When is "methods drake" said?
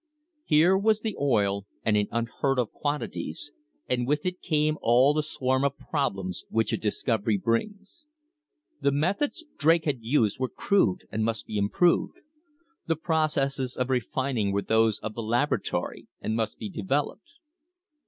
8.91-9.85